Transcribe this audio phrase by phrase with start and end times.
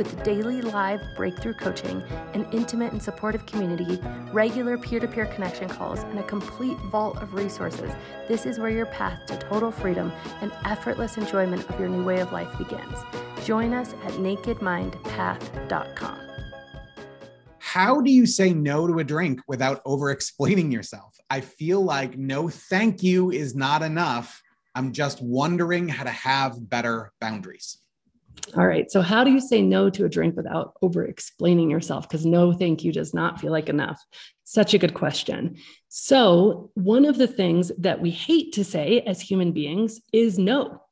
[0.00, 4.00] with daily live breakthrough coaching, an intimate and supportive community,
[4.32, 7.92] regular peer to peer connection calls, and a complete vault of resources.
[8.26, 12.20] This is where your path to total freedom and effortless enjoyment of your new way
[12.20, 12.96] of life begins.
[13.44, 16.18] Join us at nakedmindpath.com.
[17.58, 21.14] How do you say no to a drink without over explaining yourself?
[21.28, 24.40] I feel like no thank you is not enough.
[24.74, 27.76] I'm just wondering how to have better boundaries.
[28.56, 28.90] All right.
[28.90, 32.08] So, how do you say no to a drink without over explaining yourself?
[32.08, 34.02] Because no, thank you does not feel like enough.
[34.44, 35.56] Such a good question.
[35.88, 40.82] So, one of the things that we hate to say as human beings is no.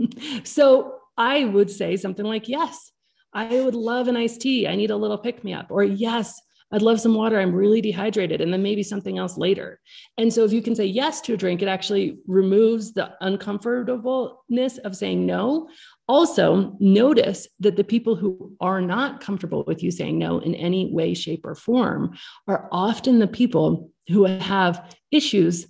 [0.44, 2.90] so, I would say something like, yes,
[3.32, 4.66] I would love an iced tea.
[4.66, 5.68] I need a little pick me up.
[5.70, 6.40] Or, yes,
[6.72, 7.38] I'd love some water.
[7.38, 8.40] I'm really dehydrated.
[8.40, 9.80] And then maybe something else later.
[10.18, 14.78] And so if you can say yes to a drink, it actually removes the uncomfortableness
[14.78, 15.68] of saying no.
[16.08, 20.92] Also, notice that the people who are not comfortable with you saying no in any
[20.92, 22.16] way, shape, or form
[22.48, 25.66] are often the people who have issues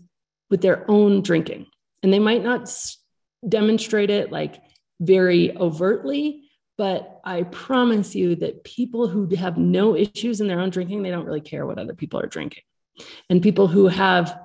[0.50, 1.66] with their own drinking.
[2.02, 2.74] And they might not
[3.46, 4.62] demonstrate it like
[5.00, 6.45] very overtly,
[6.78, 11.10] but I promise you that people who have no issues in their own drinking, they
[11.10, 12.62] don't really care what other people are drinking.
[13.30, 14.38] And people who have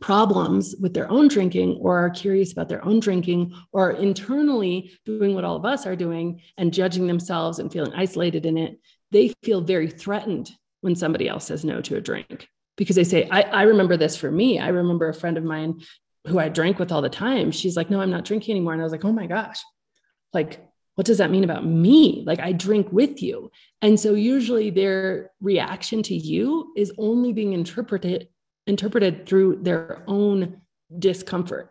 [0.00, 5.34] problems with their own drinking or are curious about their own drinking or internally doing
[5.34, 8.80] what all of us are doing and judging themselves and feeling isolated in it,
[9.12, 13.28] they feel very threatened when somebody else says no to a drink because they say,
[13.30, 14.58] I, I remember this for me.
[14.58, 15.80] I remember a friend of mine
[16.26, 17.50] who I drank with all the time.
[17.50, 18.72] She's like, No, I'm not drinking anymore.
[18.72, 19.60] And I was like, Oh my gosh,
[20.32, 22.22] like what does that mean about me?
[22.26, 23.50] Like I drink with you.
[23.82, 28.28] And so usually their reaction to you is only being interpreted
[28.66, 30.60] interpreted through their own
[30.98, 31.70] discomfort.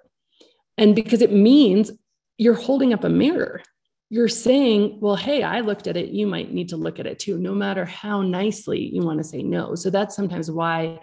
[0.77, 1.91] And because it means
[2.37, 3.61] you're holding up a mirror.
[4.09, 6.09] You're saying, well, hey, I looked at it.
[6.09, 9.23] You might need to look at it too, no matter how nicely you want to
[9.23, 9.75] say no.
[9.75, 10.99] So that's sometimes why,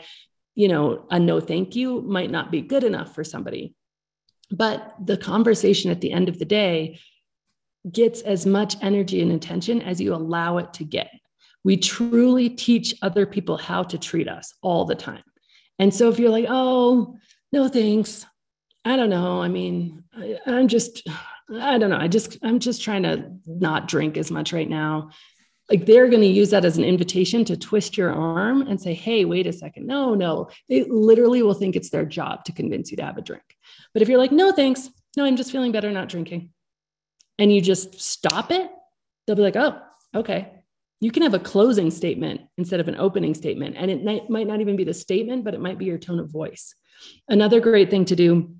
[0.54, 3.74] you know, a no thank you might not be good enough for somebody.
[4.50, 7.00] But the conversation at the end of the day
[7.90, 11.10] gets as much energy and attention as you allow it to get.
[11.64, 15.22] We truly teach other people how to treat us all the time.
[15.78, 17.16] And so if you're like, oh,
[17.52, 18.26] no thanks,
[18.84, 19.42] I don't know.
[19.42, 21.06] I mean, I, I'm just,
[21.52, 21.98] I don't know.
[21.98, 25.10] I just, I'm just trying to not drink as much right now.
[25.68, 28.92] Like they're going to use that as an invitation to twist your arm and say,
[28.92, 29.86] hey, wait a second.
[29.86, 30.50] No, no.
[30.68, 33.42] They literally will think it's their job to convince you to have a drink.
[33.92, 34.90] But if you're like, no, thanks.
[35.16, 36.50] No, I'm just feeling better not drinking
[37.40, 38.70] and you just stop it,
[39.26, 39.78] they'll be like, oh,
[40.14, 40.52] okay.
[41.00, 43.76] You can have a closing statement instead of an opening statement.
[43.78, 46.30] And it might not even be the statement, but it might be your tone of
[46.30, 46.74] voice.
[47.26, 48.54] Another great thing to do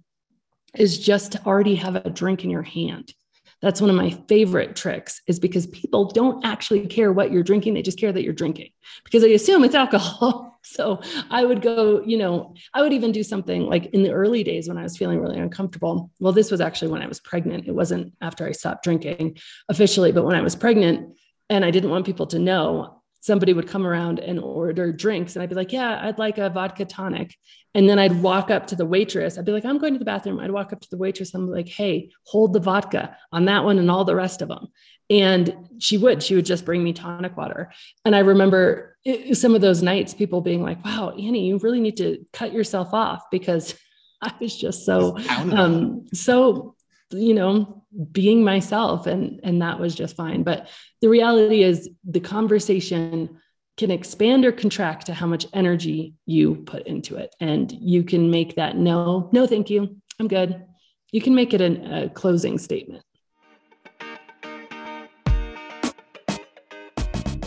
[0.74, 3.12] is just to already have a drink in your hand.
[3.60, 7.74] That's one of my favorite tricks is because people don't actually care what you're drinking.
[7.74, 8.70] They just care that you're drinking
[9.04, 10.47] because they assume it's alcohol.
[10.62, 11.00] So
[11.31, 14.69] I would go, you know, I would even do something like in the early days
[14.69, 16.10] when I was feeling really uncomfortable.
[16.21, 17.66] Well, this was actually when I was pregnant.
[17.66, 19.38] It wasn't after I stopped drinking
[19.69, 21.16] officially, but when I was pregnant
[21.48, 25.42] and I didn't want people to know, somebody would come around and order drinks and
[25.42, 27.36] I'd be like, yeah, I'd like a vodka tonic.
[27.75, 29.38] And then I'd walk up to the waitress.
[29.38, 30.41] I'd be like, I'm going to the bathroom.
[30.41, 33.64] I'd walk up to the waitress and I'm like, hey, hold the vodka on that
[33.64, 34.69] one and all the rest of them.
[35.09, 37.72] And she would, she would just bring me tonic water.
[38.04, 41.80] And I remember it, some of those nights, people being like, wow, Annie, you really
[41.80, 43.75] need to cut yourself off because
[44.22, 46.75] I was just so, um, so,
[47.10, 50.43] you know, being myself and and that was just fine.
[50.43, 50.69] But
[51.00, 53.41] the reality is the conversation
[53.76, 57.34] can expand or contract to how much energy you put into it.
[57.41, 59.97] And you can make that no no thank you.
[60.18, 60.65] I'm good.
[61.12, 63.04] You can make it an, a closing statement.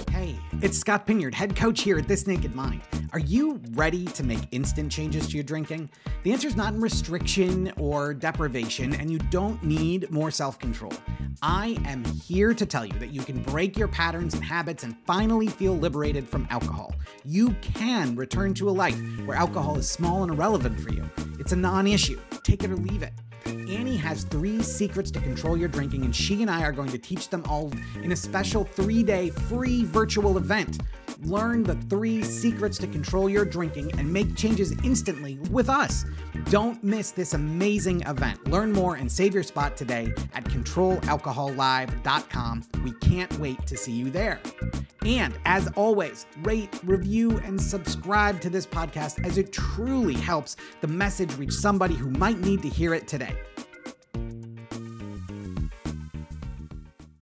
[0.09, 2.81] Hey it's scott pinyard head coach here at this naked mind
[3.13, 5.88] are you ready to make instant changes to your drinking?
[6.24, 10.94] The answer is not in restriction or deprivation, and you don't need more self control.
[11.44, 14.98] I am here to tell you that you can break your patterns and habits and
[15.06, 16.95] finally feel liberated from alcohol.
[17.24, 21.07] You can return to a life where alcohol is small and irrelevant for you.
[21.39, 22.19] It's a non issue.
[22.42, 23.13] Take it or leave it.
[23.45, 26.98] Annie has three secrets to control your drinking, and she and I are going to
[26.98, 27.71] teach them all
[28.01, 30.80] in a special three day free virtual event
[31.23, 36.05] Learn the three secrets to control your drinking and make changes instantly with us.
[36.49, 38.49] Don't miss this amazing event.
[38.49, 42.63] Learn more and save your spot today at controlalcohollive.com.
[42.83, 44.41] We can't wait to see you there.
[45.05, 50.87] And as always, rate, review, and subscribe to this podcast as it truly helps the
[50.87, 53.35] message reach somebody who might need to hear it today.